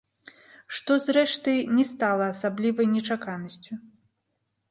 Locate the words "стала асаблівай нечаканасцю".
1.91-3.73